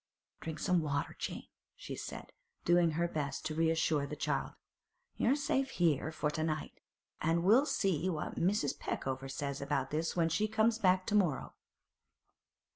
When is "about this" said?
9.61-10.15